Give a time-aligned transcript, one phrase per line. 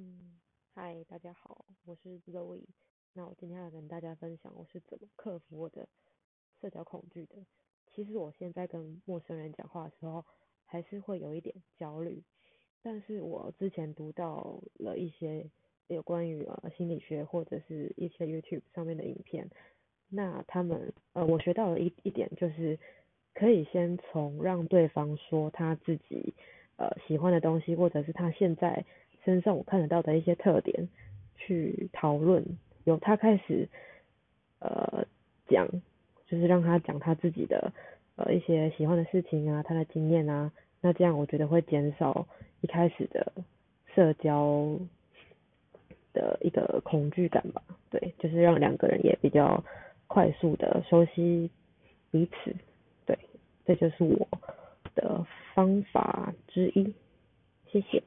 [0.00, 0.38] 嗯，
[0.76, 2.62] 嗨，大家好，我是 Zoe。
[3.14, 5.88] 那我今天要跟大家分享我是怎么克服我的
[6.60, 7.34] 社交恐惧的。
[7.92, 10.24] 其实我现在跟陌生人讲话的时候，
[10.66, 12.22] 还是会有一点焦虑。
[12.80, 15.50] 但是我之前读到了一些
[15.88, 19.50] 有关于呃心理学或者是一些 YouTube 上面的影片，
[20.08, 22.78] 那他们呃我学到了一一点就是，
[23.34, 26.34] 可以先从让对方说他自己
[26.76, 28.86] 呃喜欢的东西，或者是他现在。
[29.28, 30.88] 身上我看得到的一些特点，
[31.36, 32.42] 去讨论，
[32.84, 33.68] 由他开始，
[34.58, 35.04] 呃，
[35.48, 35.68] 讲，
[36.26, 37.70] 就是让他讲他自己的
[38.16, 42.26] 呃一些喜欢的事情啊，他的经验啊，那这样我觉得会减少
[42.62, 43.30] 一开始的
[43.94, 44.78] 社交
[46.14, 49.62] 的一个恐惧感吧，对，就是让两个人也比较
[50.06, 51.50] 快速的熟悉
[52.10, 52.56] 彼此，
[53.04, 53.18] 对，
[53.66, 54.26] 这就是我
[54.94, 56.94] 的方法之一，
[57.70, 58.02] 谢谢。